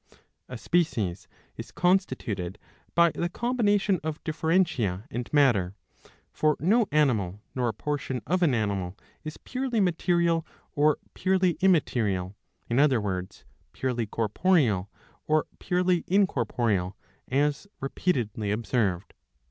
[0.49, 1.27] (A species
[1.57, 2.57] is constituted
[2.95, 5.75] by the combination of differentia and matter.
[6.31, 10.43] For no animal, nor portion of an animal, is purely material
[10.73, 12.35] or purely immaterial,
[12.67, 14.89] in other words purely corporeal
[15.27, 16.97] or purely incorporeal,
[17.27, 19.13] as repeatedly observed.)